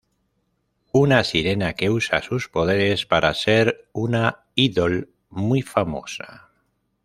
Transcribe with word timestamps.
Una 0.99 1.19
sirena 1.31 1.69
que 1.81 1.91
usa 1.97 2.23
sus 2.23 2.49
poderes 2.49 3.05
para 3.05 3.31
ser 3.35 3.87
una 4.07 4.35
idol 4.55 5.11
muy 5.29 5.61
famosa. 5.61 6.49